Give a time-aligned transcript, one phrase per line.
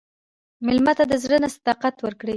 [0.65, 2.29] مېلمه ته د زړه نه صداقت ورکړه.